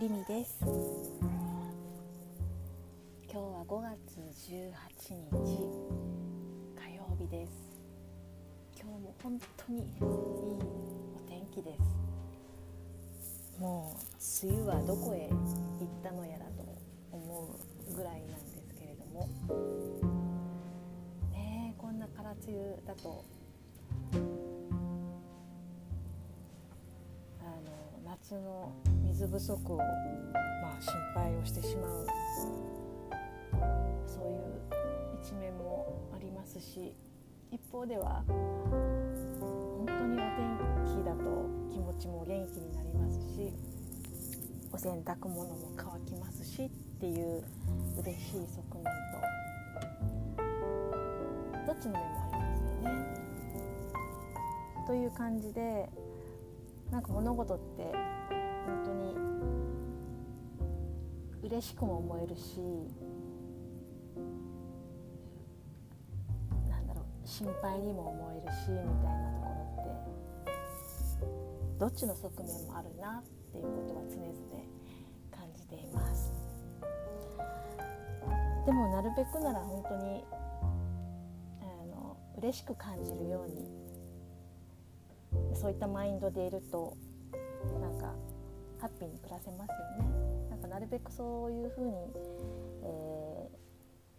[0.00, 0.56] リミです。
[0.62, 0.70] 今
[3.28, 4.18] 日は5月
[4.50, 4.72] 18
[5.12, 5.36] 日
[6.74, 7.52] 火曜日です。
[8.80, 10.58] 今日も本当にいいお
[11.28, 13.60] 天気です。
[13.60, 15.36] もう梅雨はどこへ行
[15.84, 16.64] ったのやらと
[17.12, 17.54] 思
[17.90, 19.28] うぐらいなんですけれども。
[21.30, 23.22] ねこんな空梅雨だと。
[28.02, 28.72] 夏の
[29.20, 32.06] 水不足を、まあ、心配をしてしまう
[34.06, 34.62] そういう
[35.22, 36.94] 一面もありますし
[37.50, 40.56] 一方では本当にお天
[40.86, 41.20] 気だと
[41.70, 43.52] 気持ちも元気になりますし
[44.72, 47.44] お洗濯物も乾きますしっていう
[47.98, 48.84] 嬉しい側面
[51.66, 52.90] とどっちの面もありますよね。
[54.86, 55.90] という感じで
[56.90, 57.92] なんか物事って
[58.70, 59.16] 本当に
[61.42, 62.60] 嬉しくも思えるし
[66.68, 68.84] なんだろう心配にも思えるしみたい
[69.18, 70.50] なところって
[71.80, 74.30] どっちの側面もあるなっていうことは常々
[75.32, 76.32] 感じています。
[78.66, 80.24] でもなるべくなら本当に
[81.60, 83.80] あの嬉しく感じるように
[85.54, 86.96] そういったマインドでいると
[87.80, 88.14] なんか
[88.80, 91.92] ハッピーに暮らせますよねなんかなるべくそういうふうに、
[92.82, 93.48] え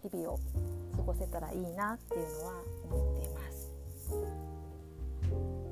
[0.05, 0.39] ー、日々を
[0.95, 2.53] 過ごせたらいいなっていうのは
[2.91, 3.71] 思っています。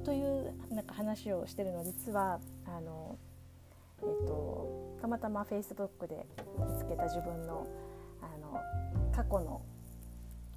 [0.04, 3.18] というなんか話をしてるの実はあの、
[4.02, 6.26] えっと、たまたま Facebook で
[6.58, 7.68] 見つけた自分の
[8.22, 8.60] あの
[9.16, 9.62] 過去の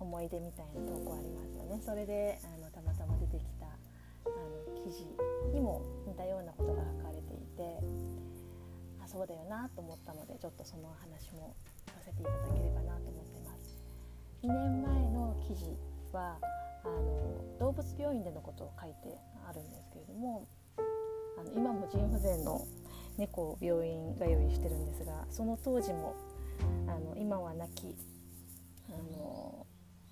[0.00, 1.80] 思い出みたいな投稿ありますよね。
[1.84, 5.06] それであのたまたま出てきたあの記事
[5.52, 7.78] にも似たようなことが書かれていて
[9.04, 11.54] あそうだよなと思ったのでちょっとその話も
[11.86, 13.78] させていただければなと思ってます。
[14.42, 15.76] 2年前の記事
[16.12, 16.38] は
[16.84, 19.16] あの動物病院でのことを書いて
[19.48, 20.48] あるんですけれども
[21.38, 22.66] あの今も腎不全の
[23.18, 26.14] 猫を病院通いしてるんですがその当時も
[26.88, 27.94] あの今は亡き
[28.88, 29.66] あの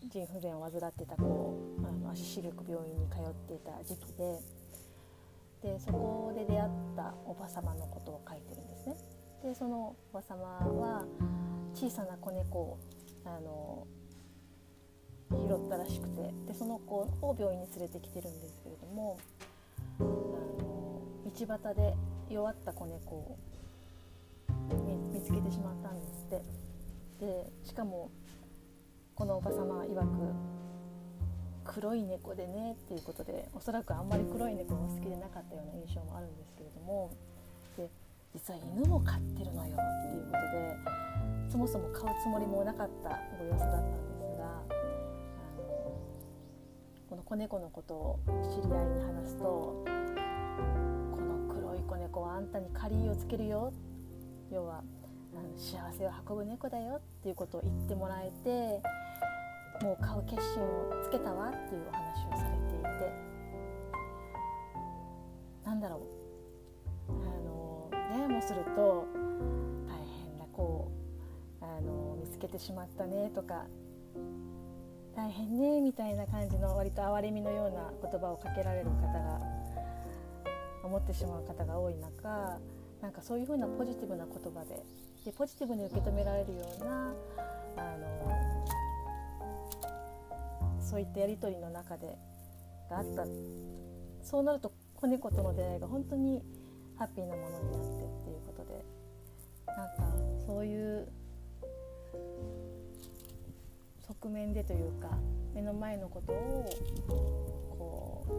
[0.08, 4.40] 腎不全を患ってた子あの足しげく病院に通っていた時期で
[5.62, 8.96] でそこで出会ったおば様のことを書いてるんですね。
[9.42, 11.04] でそのおば様は
[11.74, 12.78] 小さな子猫を
[13.24, 13.86] あの
[15.30, 19.18] 拾ったらしくてでその子を病院に連れてきてるんですけれども
[19.98, 21.94] あの道端で
[22.28, 23.38] 弱った子猫を
[25.12, 26.42] 見つけてしまったんですって
[27.20, 28.10] でしかも
[29.14, 30.59] このおば様曰く
[31.72, 37.12] 黒い猫でねっていうことでおそらくあんまり黒い猫が好きでなかったような印象もあるんですけれども
[37.76, 37.88] で
[38.34, 44.66] 実は犬も飼ってるのよっていうことでそもそも飼うつもりもなかったご様子だったんですがあ
[45.56, 45.94] の
[47.08, 48.18] この子猫のことを
[48.52, 49.44] 知り合いに話すと
[51.14, 53.72] 「この黒い子猫はあんたに借りをつけるよ」
[54.50, 58.82] 要はあの幸せを運ぶ猫だよっていうことを言ってもらえて
[59.82, 63.12] もう買う決心をつけたわっていうお話をされていて。
[65.64, 66.20] なんだろう。
[67.08, 69.06] あのねもすると
[69.88, 70.90] 大変な子
[71.60, 73.66] あの見つけてしまったねとか
[75.16, 79.40] 大変ねみたいな感じの割と哀れみのような言葉をかけられる方が
[80.84, 82.58] 思ってしまう方が多い中
[83.02, 84.82] なんかそういうふうなポジティブな言葉で
[85.24, 87.12] でポジティブに受け止められるような
[87.76, 88.49] あの
[90.90, 92.18] そういったやり取りの中で
[92.90, 93.24] があった。
[94.22, 96.42] そうなると子猫との出会いが本当に
[96.98, 99.00] ハッピーなものになってっていうことで。
[99.76, 100.02] なんか
[100.46, 101.08] そういう
[104.06, 105.08] 側面でというか
[105.54, 106.66] 目の前のことを
[107.78, 108.32] こう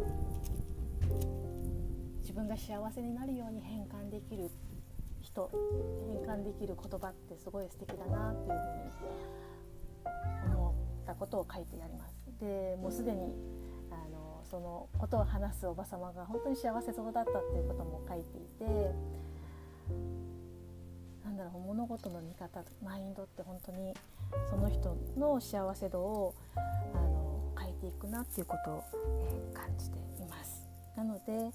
[2.19, 4.51] 自分が幸せになるように変換できる
[5.21, 5.49] 人
[6.07, 8.59] 変換できる言葉ってすごい素敵だなという
[8.99, 9.05] ふ
[10.45, 10.60] うに思
[11.01, 12.15] ったことを書いてやります。
[12.39, 13.33] でもうすでに
[13.91, 18.91] あのそのことを話すおば様が本当に幸せそうだったっていうことも書いていて
[21.23, 23.93] なんだろう物事の見方マインドって本当に
[24.49, 26.59] その人の幸せ度をあ
[26.99, 28.83] の変えていくなっていうことを、
[29.51, 30.67] え、感じています。
[30.95, 31.51] なので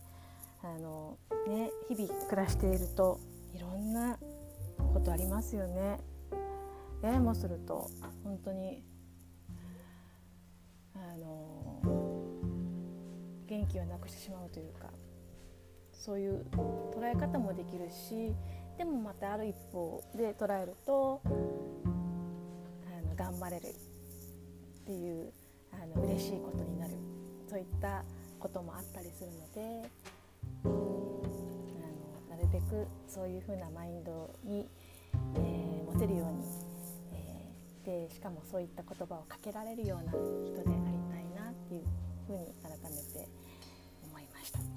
[0.63, 1.17] あの、
[1.49, 3.21] ね、日々暮らしていると
[3.55, 4.19] いろんな
[4.93, 5.99] ことありますよね。
[7.03, 7.91] ややもすると
[8.25, 8.83] 本当に
[10.97, 11.81] あの
[13.47, 14.89] 元気をなくしてしまうというか
[15.93, 18.35] そういう捉え方もできるし
[18.79, 21.29] でもまたある一方で捉えるとあ
[23.09, 23.73] の頑張れるっ
[24.85, 25.33] ていう
[25.73, 26.93] あの嬉しいことになる。
[27.49, 28.03] そういった
[28.41, 29.89] こともあったりするので
[32.29, 34.69] なるべくそういうふうなマインドに、
[35.37, 36.45] えー、持てるように、
[37.87, 41.85] でしかもそういった言葉をかけられるような人でありたいなっていう
[42.27, 43.29] ふうに改めて
[44.03, 44.59] 思いました。
[44.59, 44.69] はい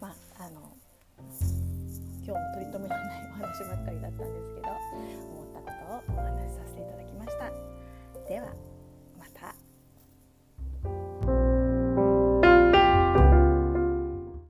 [0.00, 0.76] まああの
[2.26, 3.87] 今日も取り留めのないお話ばっか